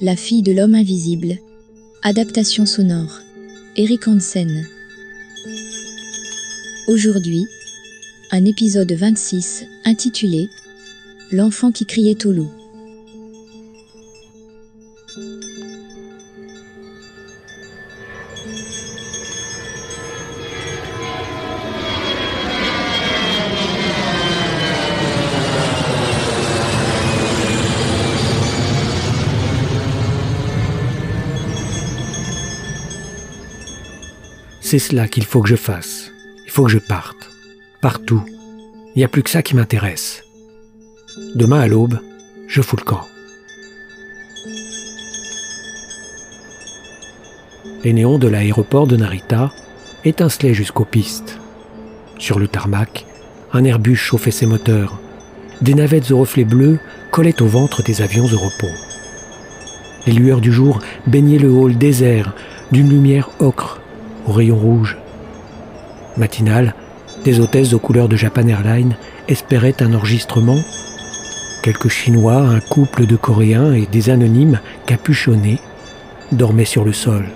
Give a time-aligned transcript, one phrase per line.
[0.00, 1.36] La fille de l'homme invisible.
[2.02, 3.20] Adaptation sonore.
[3.76, 4.66] Eric Hansen.
[6.88, 7.46] Aujourd'hui,
[8.32, 10.48] un épisode 26 intitulé
[11.30, 12.50] L'enfant qui criait au loup.
[34.70, 36.12] C'est cela qu'il faut que je fasse.
[36.44, 37.28] Il faut que je parte.
[37.80, 38.22] Partout.
[38.94, 40.22] Il n'y a plus que ça qui m'intéresse.
[41.34, 41.98] Demain à l'aube,
[42.46, 43.00] je fous le camp.
[47.82, 49.50] Les néons de l'aéroport de Narita
[50.04, 51.40] étincelaient jusqu'aux pistes.
[52.20, 53.06] Sur le tarmac,
[53.52, 55.00] un Airbus chauffait ses moteurs.
[55.62, 56.78] Des navettes aux reflets bleus
[57.10, 58.72] collaient au ventre des avions au repos.
[60.06, 62.36] Les lueurs du jour baignaient le hall désert
[62.70, 63.80] d'une lumière ocre
[64.26, 64.96] au rayon rouge.
[66.16, 66.74] Matinale,
[67.24, 68.96] des hôtesses aux couleurs de Japan Airlines
[69.28, 70.58] espéraient un enregistrement.
[71.62, 75.58] Quelques Chinois, un couple de Coréens et des anonymes capuchonnés
[76.32, 77.26] dormaient sur le sol.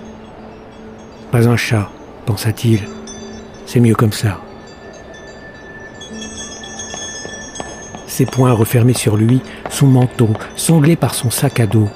[1.31, 1.89] Pas un chat,
[2.25, 2.81] pensa-t-il.
[3.65, 4.39] C'est mieux comme ça.
[8.07, 11.89] Ses poings refermés sur lui, son manteau, sanglé par son sac à dos.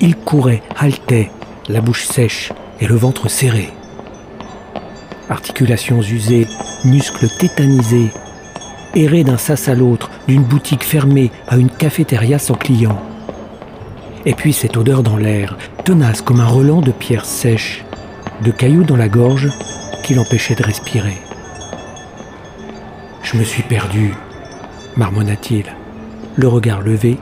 [0.00, 1.30] Il courait, haletait,
[1.68, 3.70] la bouche sèche et le ventre serré
[5.28, 6.46] articulations usées,
[6.84, 8.10] muscles tétanisés,
[8.94, 13.02] errer d'un sas à l'autre, d'une boutique fermée à une cafétéria sans clients.
[14.26, 17.84] Et puis cette odeur dans l'air, tenace comme un relent de pierres sèches,
[18.42, 19.50] de cailloux dans la gorge
[20.02, 21.16] qui l'empêchait de respirer.
[23.22, 24.12] Je me suis perdu,
[24.96, 25.66] marmonna-t-il,
[26.36, 27.18] le regard levé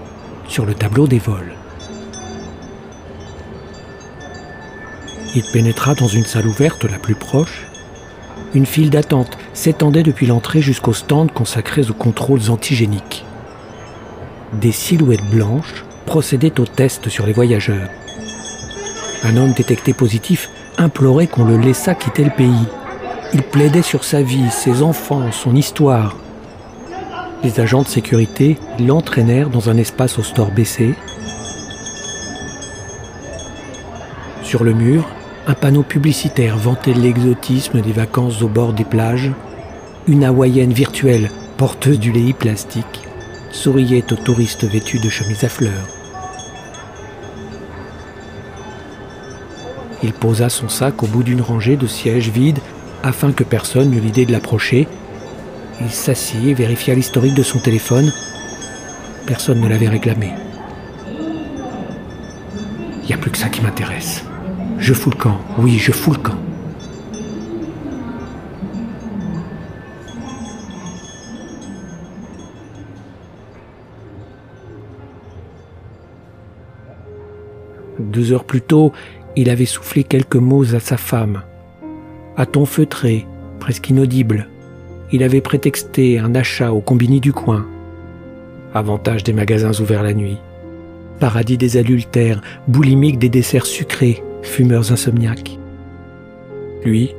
[0.49, 1.55] sur le tableau des vols.
[5.35, 7.67] Il pénétra dans une salle ouverte la plus proche
[8.55, 13.25] une file d'attente s'étendait depuis l'entrée jusqu'aux stands consacrés aux contrôles antigéniques.
[14.53, 17.89] Des silhouettes blanches procédaient aux tests sur les voyageurs.
[19.25, 22.67] Un homme détecté positif implorait qu'on le laissât quitter le pays.
[23.33, 26.17] Il plaidait sur sa vie, ses enfants, son histoire.
[27.43, 30.95] Les agents de sécurité l'entraînèrent dans un espace au store baissé.
[34.43, 35.09] Sur le mur,
[35.47, 39.33] un panneau publicitaire vantait l'exotisme des vacances au bord des plages.
[40.07, 43.03] Une hawaïenne virtuelle, porteuse du lait plastique,
[43.51, 45.89] souriait aux touristes vêtus de chemises à fleurs.
[50.05, 52.59] Il posa son sac au bout d'une rangée de sièges vides
[53.03, 54.89] afin que personne n'eût l'idée de l'approcher.
[55.81, 58.13] Il s'assit et vérifia l'historique de son téléphone.
[59.27, 60.33] Personne ne l'avait réclamé.
[63.03, 64.25] Il n'y a plus que ça qui m'intéresse.
[64.83, 66.35] Je fous le camp, oui, je fous le camp.
[78.01, 78.93] Deux heures plus tôt,
[79.37, 81.43] il avait soufflé quelques mots à sa femme.
[82.37, 83.25] À ton feutré,
[83.61, 84.49] presque inaudible,
[85.13, 87.69] il avait prétexté un achat au combini du coin.
[88.75, 90.39] Avantage des magasins ouverts la nuit.
[91.21, 95.59] Paradis des adultères, boulimiques des desserts sucrés, fumeurs insomniaques.
[96.85, 97.15] Lui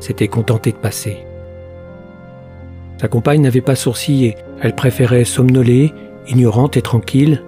[0.00, 1.18] s'était contenté de passer.
[3.00, 5.92] Sa compagne n'avait pas sourcillé, elle préférait somnoler,
[6.28, 7.42] ignorante et tranquille,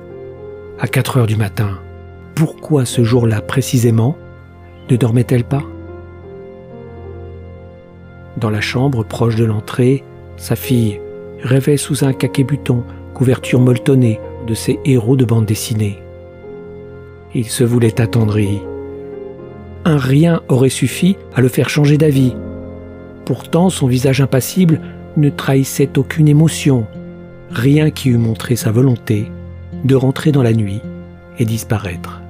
[0.79, 1.79] à 4 heures du matin.
[2.35, 4.17] Pourquoi ce jour-là précisément
[4.91, 5.63] ne dormait-elle pas?
[8.37, 10.05] Dans la chambre proche de l'entrée,
[10.37, 11.01] sa fille
[11.43, 12.85] rêvait sous un caquet-buton,
[13.15, 16.03] couverture molletonnée de ses héros de bande dessinée.
[17.35, 18.61] Il se voulait attendri,
[19.87, 22.35] un rien aurait suffi à le faire changer d'avis.
[23.25, 24.81] Pourtant, son visage impassible
[25.17, 26.87] ne trahissait aucune émotion,
[27.51, 29.31] rien qui eût montré sa volonté
[29.85, 30.81] de rentrer dans la nuit
[31.39, 32.21] et disparaître.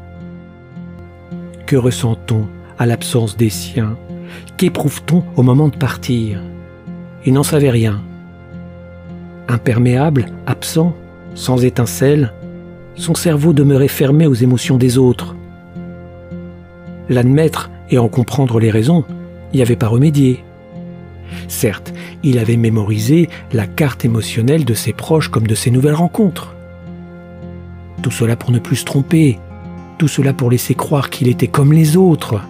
[1.65, 2.47] Que ressent-on
[2.79, 3.97] à l'absence des siens?
[4.59, 6.41] Qu'éprouve-t-on au moment de partir?
[7.25, 8.03] Il n'en savait rien.
[9.49, 10.95] Imperméable, absent,
[11.35, 12.35] sans étincelle,
[12.97, 15.36] son cerveau demeurait fermé aux émotions des autres,
[17.09, 19.05] L'admettre et en comprendre les raisons,
[19.55, 20.45] n'y avait pas remédié.
[21.49, 21.93] Certes,
[22.23, 26.55] il avait mémorisé la carte émotionnelle de ses proches comme de ses nouvelles rencontres.
[28.03, 29.39] Tout cela pour ne plus se tromper,
[29.99, 32.41] tout cela pour laisser croire qu'il était comme les autres,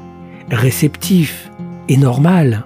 [0.50, 1.50] réceptif
[1.88, 2.64] et normal.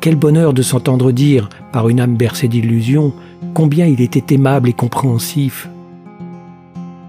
[0.00, 3.12] Quel bonheur de s'entendre dire, par une âme bercée d'illusions,
[3.54, 5.68] combien il était aimable et compréhensif.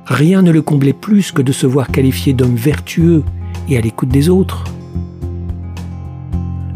[0.10, 3.24] Rien ne le comblait plus que de se voir qualifié d'homme vertueux
[3.70, 4.64] et à l'écoute des autres.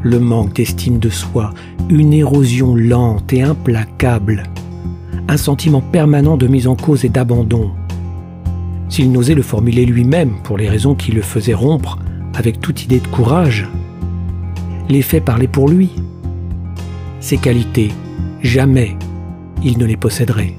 [0.03, 1.49] Le manque d'estime de soi,
[1.89, 4.43] une érosion lente et implacable,
[5.27, 7.71] un sentiment permanent de mise en cause et d'abandon.
[8.87, 11.97] S'il n'osait le formuler lui-même pour les raisons qui le faisaient rompre
[12.35, 13.67] avec toute idée de courage,
[14.89, 15.89] les faits parlaient pour lui.
[17.19, 17.89] Ses qualités,
[18.43, 18.95] jamais
[19.63, 20.53] il ne les posséderait.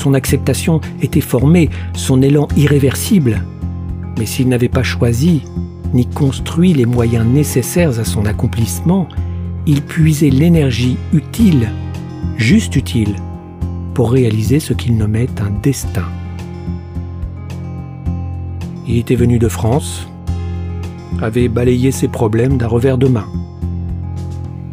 [0.00, 3.44] Son acceptation était formée, son élan irréversible.
[4.18, 5.42] Mais s'il n'avait pas choisi
[5.92, 9.06] ni construit les moyens nécessaires à son accomplissement,
[9.66, 11.68] il puisait l'énergie utile,
[12.38, 13.14] juste utile,
[13.92, 16.06] pour réaliser ce qu'il nommait un destin.
[18.88, 20.08] Il était venu de France,
[21.20, 23.26] avait balayé ses problèmes d'un revers de main.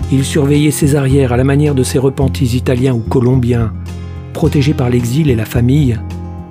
[0.09, 3.73] Il surveillait ses arrières à la manière de ses repentis italiens ou colombiens,
[4.37, 5.99] protégés par l'exil et la famille,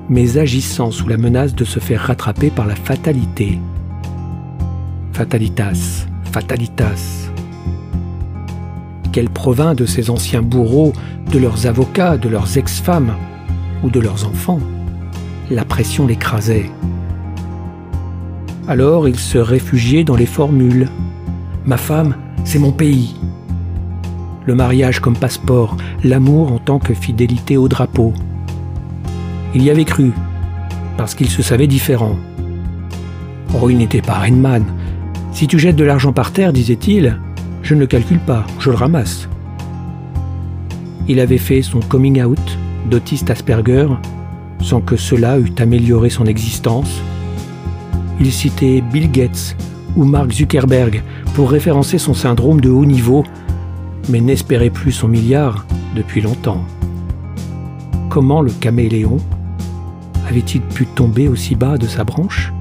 [0.08, 3.60] mais agissant sous la menace de se faire rattraper par la fatalité.
[5.12, 7.30] Fatalitas, fatalitas.
[9.12, 10.94] Qu'elle provint de ces anciens bourreaux,
[11.30, 13.14] de leurs avocats, de leurs ex-femmes
[13.84, 14.58] ou de leurs enfants.
[15.48, 16.72] La pression l'écrasait.
[18.66, 20.88] Alors il se réfugiait dans les formules.
[21.66, 23.14] Ma femme, c'est mon pays.
[24.46, 28.14] Le mariage comme passeport, l'amour en tant que fidélité au drapeau.
[29.54, 30.12] Il y avait cru,
[30.96, 32.16] parce qu'il se savait différent.
[33.60, 34.64] Oh, il n'était pas Rainman.
[35.32, 37.18] Si tu jettes de l'argent par terre, disait-il,
[37.62, 39.28] je ne le calcule pas, je le ramasse.
[41.08, 42.58] Il avait fait son coming out
[42.88, 43.88] d'autiste Asperger
[44.60, 47.02] sans que cela eût amélioré son existence
[48.20, 49.56] il citait Bill Gates
[49.94, 51.02] ou Mark Zuckerberg
[51.34, 53.24] pour référencer son syndrome de haut niveau,
[54.08, 56.64] mais n'espérait plus son milliard depuis longtemps.
[58.08, 59.18] Comment le caméléon
[60.28, 62.52] avait-il pu tomber aussi bas de sa branche?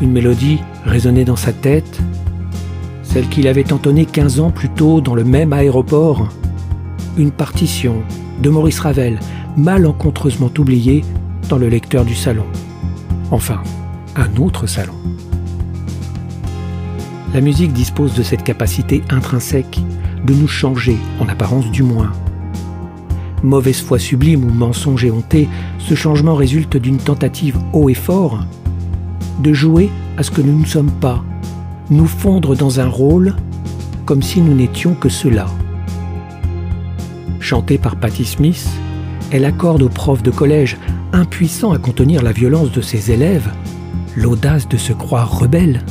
[0.00, 2.00] Une mélodie résonnait dans sa tête,
[3.02, 6.28] celle qu'il avait entonnée 15 ans plus tôt dans le même aéroport.
[7.16, 8.02] Une partition
[8.42, 9.20] de Maurice Ravel,
[9.56, 11.04] malencontreusement oubliée
[11.48, 12.46] dans le lecteur du salon.
[13.30, 13.62] Enfin,
[14.16, 14.94] un autre salon.
[17.34, 19.80] La musique dispose de cette capacité intrinsèque
[20.26, 22.12] de nous changer, en apparence du moins.
[23.42, 25.48] Mauvaise foi sublime ou mensonge éhonté,
[25.78, 28.40] ce changement résulte d'une tentative haut et fort
[29.42, 31.24] de jouer à ce que nous ne sommes pas,
[31.90, 33.34] nous fondre dans un rôle
[34.04, 35.46] comme si nous n'étions que cela.
[37.40, 38.68] Chantée par Patti Smith,
[39.30, 40.76] elle accorde aux profs de collège
[41.14, 43.50] impuissant à contenir la violence de ses élèves,
[44.16, 45.82] l'audace de se croire rebelle.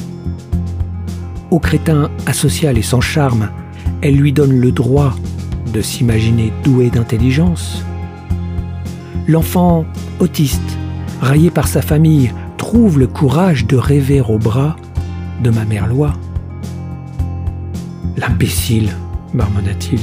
[1.52, 3.50] Au crétin asocial et sans charme,
[4.02, 5.14] elle lui donne le droit
[5.74, 7.84] de s'imaginer doué d'intelligence.
[9.28, 9.86] L'enfant
[10.22, 10.78] autiste,
[11.20, 14.78] raillé par sa famille, trouve le courage de rêver au bras
[15.44, 16.14] de ma mère loi.
[18.16, 18.92] L'imbécile,
[19.34, 20.00] marmonna-t-il,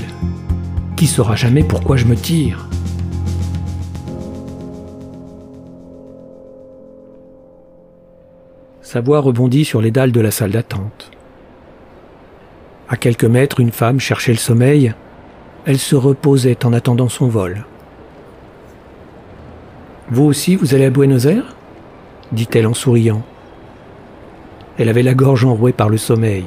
[0.97, 2.69] qui saura jamais pourquoi je me tire
[8.83, 11.11] Sa voix rebondit sur les dalles de la salle d'attente.
[12.89, 14.95] À quelques mètres, une femme cherchait le sommeil.
[15.67, 17.65] Elle se reposait en attendant son vol.
[20.11, 21.55] Vous aussi, vous allez à Buenos Aires?
[22.33, 23.23] dit-elle en souriant.
[24.79, 26.45] Elle avait la gorge enrouée par le sommeil.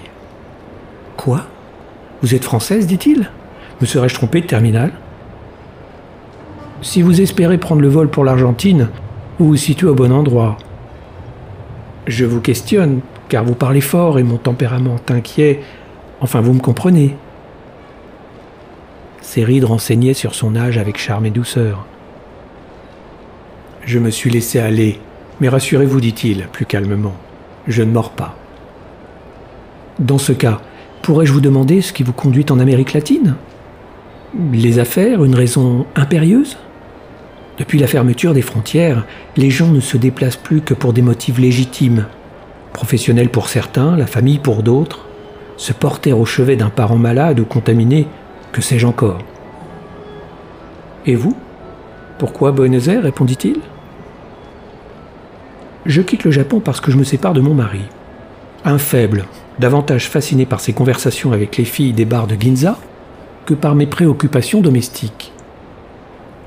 [1.17, 1.45] Quoi?
[2.21, 3.29] Vous êtes française dit-il?
[3.81, 4.91] Me serais-je trompé de terminal
[6.81, 8.89] Si vous espérez prendre le vol pour l'Argentine,
[9.39, 10.57] vous vous situez au bon endroit.
[12.07, 15.61] Je vous questionne, car vous parlez fort et mon tempérament inquiet.
[16.21, 17.15] Enfin, vous me comprenez.
[19.21, 21.85] Ses rides renseignaient sur son âge avec charme et douceur.
[23.83, 24.99] Je me suis laissé aller,
[25.39, 27.15] mais rassurez-vous, dit-il plus calmement,
[27.67, 28.37] je ne mords pas.
[29.99, 30.61] Dans ce cas,
[31.01, 33.35] pourrais-je vous demander ce qui vous conduit en Amérique latine?
[34.53, 36.57] Les affaires, une raison impérieuse?
[37.57, 39.05] Depuis la fermeture des frontières,
[39.37, 42.05] les gens ne se déplacent plus que pour des motifs légitimes.
[42.73, 45.07] Professionnels pour certains, la famille pour d'autres,
[45.61, 48.07] se porter au chevet d'un parent malade ou contaminé,
[48.51, 49.19] que sais-je encore.
[51.05, 51.37] Et vous?
[52.17, 53.03] Pourquoi Buenos Aires?
[53.03, 53.59] répondit-il.
[55.85, 57.81] Je quitte le Japon parce que je me sépare de mon mari.
[58.65, 59.25] Un faible,
[59.59, 62.79] davantage fasciné par ses conversations avec les filles des bars de Ginza
[63.45, 65.31] que par mes préoccupations domestiques.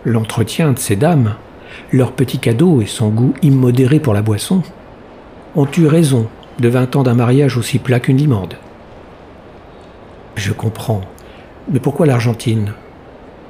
[0.04, 1.36] L'entretien de ces dames,
[1.92, 4.64] leurs petits cadeaux et son goût immodéré pour la boisson,
[5.54, 6.26] ont eu raison
[6.58, 8.56] de vingt ans d'un mariage aussi plat qu'une limande.
[10.36, 11.02] Je comprends.
[11.70, 12.72] Mais pourquoi l'Argentine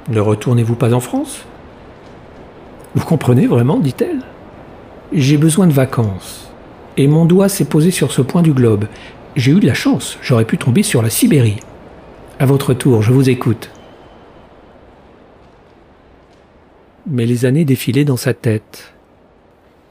[0.09, 1.45] Ne retournez-vous pas en France?
[2.95, 4.21] Vous comprenez vraiment dit-elle?
[5.11, 6.51] J'ai besoin de vacances.
[6.97, 8.85] Et mon doigt s'est posé sur ce point du globe.
[9.35, 11.59] J'ai eu de la chance, j'aurais pu tomber sur la Sibérie.
[12.39, 13.69] À votre tour, je vous écoute.
[17.07, 18.93] Mais les années défilaient dans sa tête.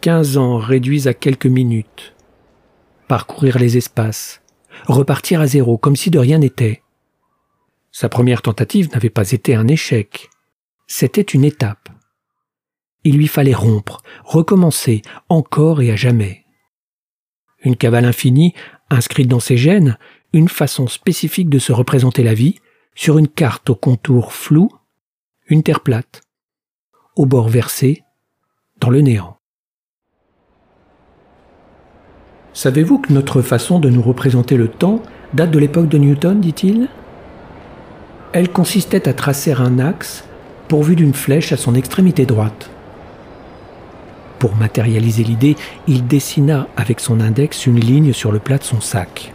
[0.00, 2.14] Quinze ans réduits à quelques minutes.
[3.06, 4.40] Parcourir les espaces.
[4.86, 6.83] Repartir à zéro, comme si de rien n'était.
[7.94, 10.28] Sa première tentative n'avait pas été un échec.
[10.88, 11.90] C'était une étape.
[13.04, 16.44] Il lui fallait rompre, recommencer, encore et à jamais.
[17.62, 18.52] Une cavale infinie,
[18.90, 19.96] inscrite dans ses gènes,
[20.32, 22.56] une façon spécifique de se représenter la vie,
[22.96, 24.70] sur une carte au contour flou,
[25.46, 26.22] une terre plate,
[27.14, 28.02] au bord versé,
[28.80, 29.38] dans le néant.
[32.54, 35.00] Savez-vous que notre façon de nous représenter le temps
[35.32, 36.88] date de l'époque de Newton, dit-il?
[38.34, 40.24] Elle consistait à tracer un axe
[40.66, 42.68] pourvu d'une flèche à son extrémité droite.
[44.40, 45.54] Pour matérialiser l'idée,
[45.86, 49.32] il dessina avec son index une ligne sur le plat de son sac.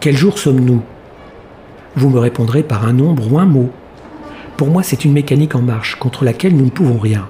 [0.00, 0.80] Quel jour sommes-nous?
[1.94, 3.68] Vous me répondrez par un nombre ou un mot.
[4.56, 7.28] Pour moi, c'est une mécanique en marche contre laquelle nous ne pouvons rien.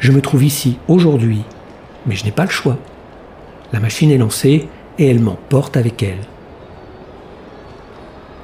[0.00, 1.44] Je me trouve ici, aujourd'hui,
[2.06, 2.76] mais je n'ai pas le choix.
[3.72, 4.66] La machine est lancée
[4.98, 6.18] et elle m'emporte avec elle.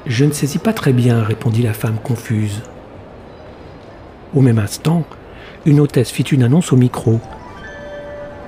[0.07, 2.63] Je ne saisis pas très bien, répondit la femme confuse.
[4.37, 5.03] Au même instant,
[5.65, 7.19] une hôtesse fit une annonce au micro.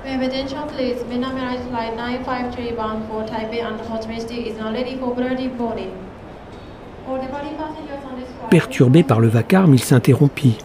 [0.05, 4.55] Residential place, Minna Mirage Flight 953 bound for Taipei and Ho Chi Minh City is
[4.57, 5.91] now ready for bloody boarding.
[7.05, 10.59] For the body passengers on this flight, Perturbé par le vacarme, il s'interrompit,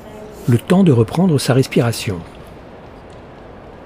[0.48, 2.20] le temps de reprendre sa respiration.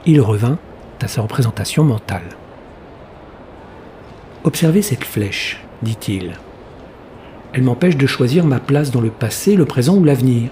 [0.06, 0.58] Il revint
[1.02, 2.28] à sa représentation mentale.
[4.44, 6.34] Observez cette flèche, dit-il.
[7.54, 10.50] Elle m'empêche de choisir ma place dans le passé, le présent ou l'avenir.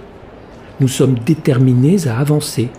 [0.80, 2.70] Nous sommes déterminés à avancer.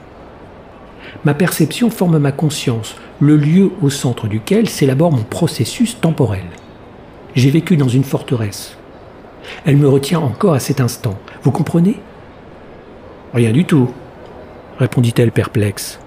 [1.24, 6.44] Ma perception forme ma conscience, le lieu au centre duquel s'élabore mon processus temporel.
[7.34, 8.76] J'ai vécu dans une forteresse.
[9.64, 11.18] Elle me retient encore à cet instant.
[11.42, 12.00] Vous comprenez?
[13.32, 13.90] Rien du tout,
[14.78, 15.98] répondit-elle perplexe.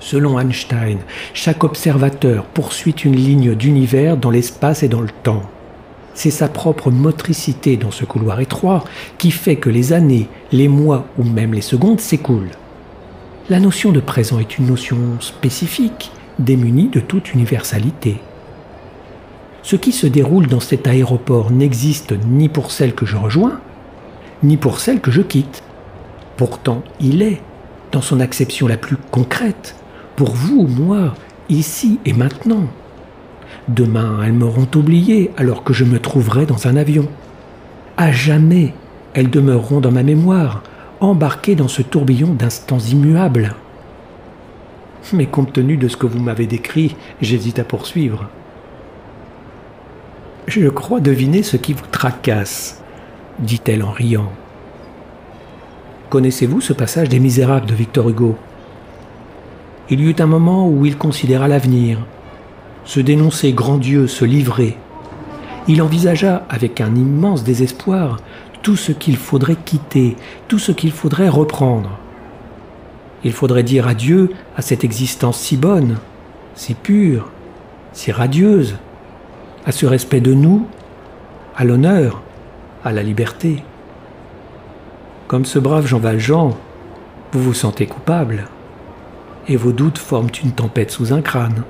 [0.00, 0.98] Selon Einstein,
[1.32, 5.42] chaque observateur poursuit une ligne d'univers dans l'espace et dans le temps.
[6.14, 8.84] C'est sa propre motricité dans ce couloir étroit
[9.18, 12.52] qui fait que les années, les mois ou même les secondes s'écoulent.
[13.50, 18.16] La notion de présent est une notion spécifique, démunie de toute universalité.
[19.62, 23.60] Ce qui se déroule dans cet aéroport n'existe ni pour celle que je rejoins,
[24.42, 25.62] ni pour celle que je quitte.
[26.36, 27.40] Pourtant, il est,
[27.92, 29.74] dans son acception la plus concrète,
[30.16, 31.14] pour vous, moi,
[31.48, 32.66] ici et maintenant.
[33.68, 37.08] Demain, elles m'auront oublié alors que je me trouverai dans un avion.
[37.96, 38.74] À jamais,
[39.14, 40.62] elles demeureront dans ma mémoire,
[41.00, 43.54] embarquées dans ce tourbillon d'instants immuables.
[45.12, 48.28] Mais compte tenu de ce que vous m'avez décrit, j'hésite à poursuivre.
[50.46, 52.82] Je crois deviner ce qui vous tracasse,
[53.38, 54.30] dit-elle en riant.
[56.10, 58.36] Connaissez-vous ce passage des Misérables de Victor Hugo?
[59.90, 61.98] Il y eut un moment où il considéra l'avenir,
[62.84, 64.76] se dénoncer grand Dieu, se livrer.
[65.68, 68.18] Il envisagea avec un immense désespoir
[68.62, 70.16] tout ce qu'il faudrait quitter,
[70.48, 71.98] tout ce qu'il faudrait reprendre.
[73.24, 75.98] Il faudrait dire adieu à cette existence si bonne,
[76.54, 77.30] si pure,
[77.92, 78.76] si radieuse,
[79.66, 80.66] à ce respect de nous,
[81.56, 82.22] à l'honneur,
[82.84, 83.62] à la liberté.
[85.26, 86.56] Comme ce brave Jean Valjean,
[87.32, 88.44] vous vous sentez coupable,
[89.48, 91.64] et vos doutes forment une tempête sous un crâne.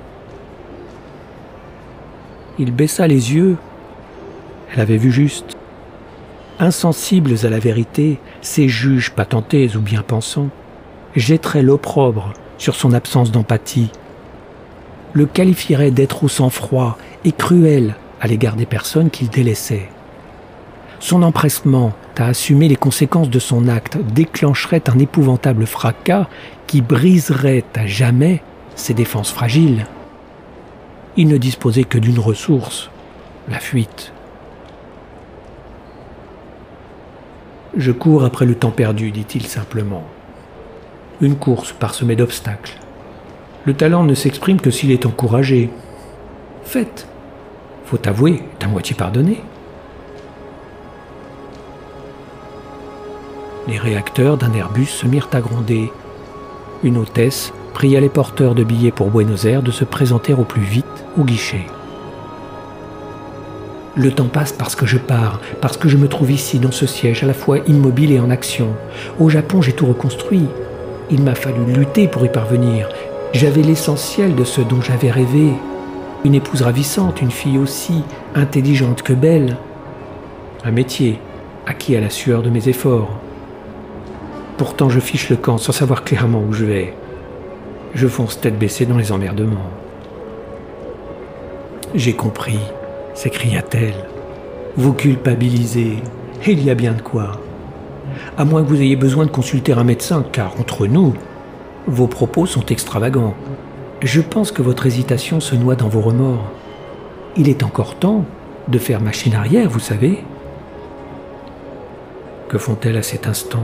[2.57, 3.57] Il baissa les yeux.
[4.73, 5.57] Elle avait vu juste.
[6.59, 10.49] Insensibles à la vérité, ces juges patentés ou bien pensants
[11.15, 13.91] jetteraient l'opprobre sur son absence d'empathie,
[15.13, 19.89] le qualifieraient d'être au sang-froid et cruel à l'égard des personnes qu'il délaissait.
[20.99, 26.27] Son empressement à assumer les conséquences de son acte déclencherait un épouvantable fracas
[26.67, 28.41] qui briserait à jamais
[28.75, 29.85] ses défenses fragiles.
[31.17, 32.89] Il ne disposait que d'une ressource,
[33.47, 34.11] la fuite.
[37.77, 40.03] Je cours après le temps perdu, dit-il simplement.
[41.21, 42.77] Une course parsemée d'obstacles.
[43.65, 45.69] Le talent ne s'exprime que s'il est encouragé.
[46.65, 47.07] Faites.
[47.85, 49.41] Faut avouer, à moitié pardonné.
[53.69, 55.91] Les réacteurs d'un Airbus se mirent à gronder.
[56.83, 60.61] Une hôtesse pria les porteurs de billets pour Buenos Aires de se présenter au plus
[60.61, 60.84] vite
[61.23, 61.65] guichet.
[63.97, 66.85] Le temps passe parce que je pars, parce que je me trouve ici dans ce
[66.85, 68.67] siège à la fois immobile et en action.
[69.19, 70.47] Au Japon, j'ai tout reconstruit.
[71.09, 72.89] Il m'a fallu lutter pour y parvenir.
[73.31, 75.53] J'avais l'essentiel de ce dont j'avais rêvé.
[76.25, 78.03] Une épouse ravissante, une fille aussi
[78.33, 79.55] intelligente que belle.
[80.65, 81.19] Un métier
[81.65, 83.11] acquis à la sueur de mes efforts.
[84.57, 86.93] Pourtant, je fiche le camp sans savoir clairement où je vais.
[87.93, 89.69] Je fonce tête baissée dans les emmerdements.
[91.95, 92.59] J'ai compris
[93.13, 93.95] s'écria-t-elle.
[94.75, 96.03] Vous culpabilisez.
[96.45, 97.39] Il y a bien de quoi.
[98.37, 101.13] À moins que vous ayez besoin de consulter un médecin, car entre nous,
[101.87, 103.33] vos propos sont extravagants.
[104.01, 106.51] Je pense que votre hésitation se noie dans vos remords.
[107.37, 108.25] Il est encore temps
[108.67, 110.21] de faire machine arrière, vous savez.
[112.49, 113.63] Que font-elles à cet instant?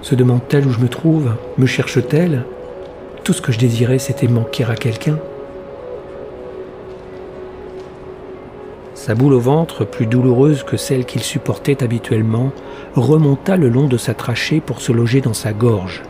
[0.00, 1.34] Se demande-t-elle où je me trouve?
[1.58, 2.44] Me cherche-t-elle?
[3.24, 5.18] Tout ce que je désirais, c'était manquer à quelqu'un.
[9.04, 12.52] Sa boule au ventre, plus douloureuse que celle qu'il supportait habituellement,
[12.94, 16.02] remonta le long de sa trachée pour se loger dans sa gorge.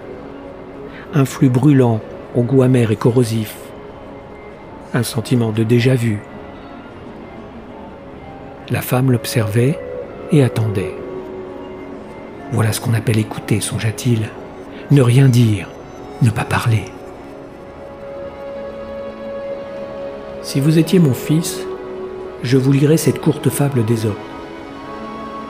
[1.13, 2.01] Un flux brûlant,
[2.37, 3.57] au goût amer et corrosif.
[4.93, 6.21] Un sentiment de déjà-vu.
[8.71, 9.77] La femme l'observait
[10.31, 10.95] et attendait.
[12.53, 14.29] Voilà ce qu'on appelle écouter, songea-t-il.
[14.93, 15.69] Ne rien dire,
[16.23, 16.85] ne pas parler.
[20.43, 21.67] Si vous étiez mon fils,
[22.45, 24.19] je vous lirai cette courte fable d'Ésope.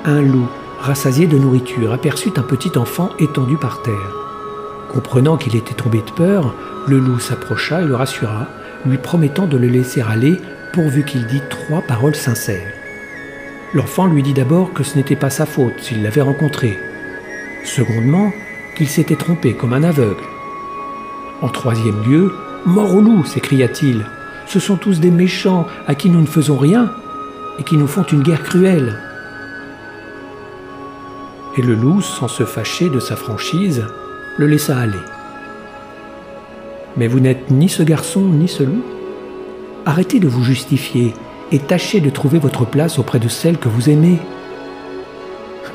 [0.05, 0.47] Un loup,
[0.79, 4.15] rassasié de nourriture, aperçut un petit enfant étendu par terre.
[4.93, 6.55] Comprenant qu'il était tombé de peur,
[6.87, 8.47] le loup s'approcha et le rassura,
[8.87, 10.37] lui promettant de le laisser aller
[10.73, 12.73] pourvu qu'il dît trois paroles sincères.
[13.75, 16.79] L'enfant lui dit d'abord que ce n'était pas sa faute s'il l'avait rencontré.
[17.65, 18.31] Secondement,
[18.77, 20.23] qu'il s'était trompé comme un aveugle.
[21.43, 22.33] En troisième lieu,
[22.67, 24.07] mort au loup, s'écria-t-il.
[24.47, 26.93] Ce sont tous des méchants à qui nous ne faisons rien
[27.59, 28.99] et qui nous font une guerre cruelle.
[31.57, 33.85] Et le loup, sans se fâcher de sa franchise,
[34.39, 34.99] le laissa aller.
[36.97, 38.83] Mais vous n'êtes ni ce garçon ni ce loup.
[39.87, 41.15] Arrêtez de vous justifier
[41.53, 44.19] et tâchez de trouver votre place auprès de celle que vous aimez.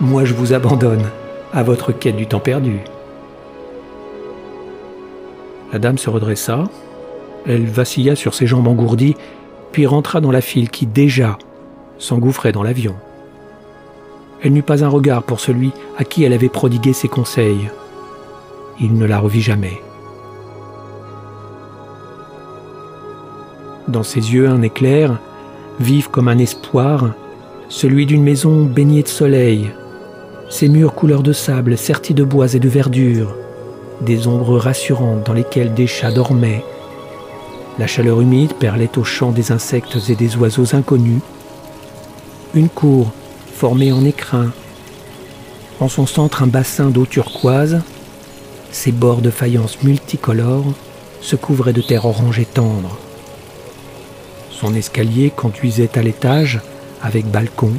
[0.02, 1.06] Moi, je vous abandonne
[1.54, 2.80] à votre quête du temps perdu.
[5.72, 6.64] La dame se redressa,
[7.46, 9.16] elle vacilla sur ses jambes engourdies,
[9.72, 11.38] puis rentra dans la file qui déjà
[11.98, 12.96] s'engouffrait dans l'avion.
[14.42, 17.70] Elle n'eut pas un regard pour celui à qui elle avait prodigué ses conseils.
[18.80, 19.82] Il ne la revit jamais.
[23.90, 25.20] Dans ses yeux un éclair,
[25.80, 27.10] vif comme un espoir,
[27.68, 29.72] celui d'une maison baignée de soleil,
[30.50, 33.36] ses murs couleur de sable sertis de bois et de verdure,
[34.02, 36.64] des ombres rassurantes dans lesquelles des chats dormaient,
[37.80, 41.22] la chaleur humide perlait au chant des insectes et des oiseaux inconnus.
[42.54, 43.14] Une cour
[43.56, 44.52] formée en écrin.
[45.80, 47.82] En son centre, un bassin d'eau turquoise.
[48.72, 50.74] Ses bords de faïence multicolores
[51.22, 52.98] se couvraient de terre orange et tendre.
[54.52, 56.60] Son escalier conduisait à l'étage
[57.02, 57.72] avec balcon.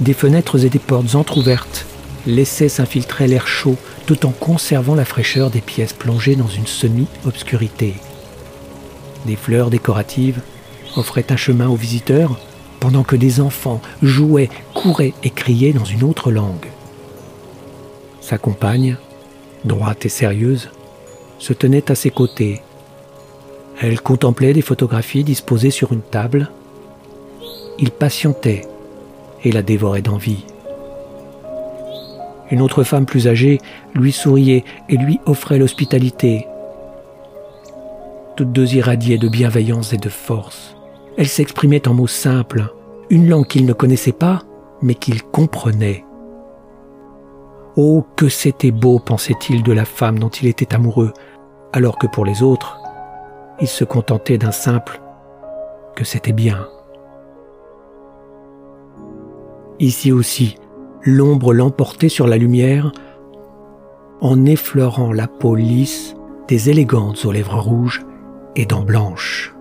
[0.00, 1.84] Des fenêtres et des portes entr'ouvertes
[2.26, 7.96] laissaient s'infiltrer l'air chaud tout en conservant la fraîcheur des pièces plongées dans une semi-obscurité.
[9.24, 10.40] Des fleurs décoratives
[10.96, 12.38] offraient un chemin aux visiteurs
[12.80, 16.66] pendant que des enfants jouaient, couraient et criaient dans une autre langue.
[18.20, 18.96] Sa compagne,
[19.64, 20.70] droite et sérieuse,
[21.38, 22.60] se tenait à ses côtés.
[23.80, 26.50] Elle contemplait des photographies disposées sur une table.
[27.78, 28.66] Il patientait
[29.42, 30.44] et la dévorait d'envie.
[32.50, 33.58] Une autre femme plus âgée
[33.94, 36.46] lui souriait et lui offrait l'hospitalité
[38.36, 40.76] toutes deux irradiaient de bienveillance et de force.
[41.16, 42.72] Elles s'exprimaient en mots simples,
[43.10, 44.42] une langue qu'il ne connaissait pas,
[44.82, 46.04] mais qu'il comprenait.
[47.76, 51.12] Oh, que c'était beau, pensait-il, de la femme dont il était amoureux,
[51.72, 52.78] alors que pour les autres,
[53.60, 55.00] il se contentait d'un simple
[55.94, 56.66] que c'était bien.
[59.80, 60.56] Ici aussi,
[61.02, 62.92] l'ombre l'emportait sur la lumière
[64.20, 66.14] en effleurant la peau lisse
[66.48, 68.04] des élégantes aux lèvres rouges
[68.56, 69.53] et dents blanches.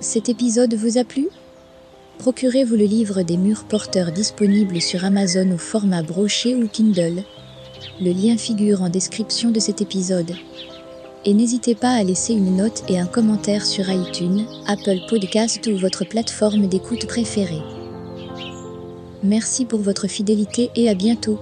[0.00, 1.28] Cet épisode vous a plu?
[2.20, 7.22] Procurez-vous le livre des murs porteurs disponible sur Amazon au format broché ou Kindle.
[8.00, 10.32] Le lien figure en description de cet épisode.
[11.26, 15.76] Et n'hésitez pas à laisser une note et un commentaire sur iTunes, Apple Podcast ou
[15.76, 17.62] votre plateforme d'écoute préférée.
[19.22, 21.38] Merci pour votre fidélité et à bientôt.